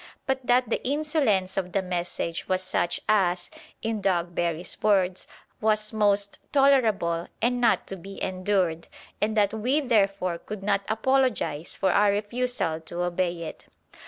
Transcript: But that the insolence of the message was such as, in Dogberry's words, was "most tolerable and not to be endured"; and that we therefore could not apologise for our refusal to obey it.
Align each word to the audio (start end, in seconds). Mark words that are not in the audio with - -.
But 0.25 0.47
that 0.47 0.67
the 0.71 0.83
insolence 0.83 1.57
of 1.57 1.73
the 1.73 1.83
message 1.83 2.47
was 2.49 2.63
such 2.63 3.01
as, 3.07 3.51
in 3.83 4.01
Dogberry's 4.01 4.81
words, 4.81 5.27
was 5.59 5.93
"most 5.93 6.39
tolerable 6.51 7.27
and 7.39 7.61
not 7.61 7.85
to 7.85 7.95
be 7.95 8.19
endured"; 8.19 8.87
and 9.21 9.37
that 9.37 9.53
we 9.53 9.79
therefore 9.79 10.39
could 10.39 10.63
not 10.63 10.81
apologise 10.89 11.75
for 11.77 11.91
our 11.91 12.09
refusal 12.09 12.79
to 12.79 13.03
obey 13.03 13.43
it. 13.43 13.67